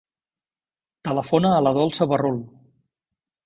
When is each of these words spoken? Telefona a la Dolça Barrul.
Telefona 1.09 1.53
a 1.57 1.61
la 1.67 1.77
Dolça 1.81 2.11
Barrul. 2.15 2.43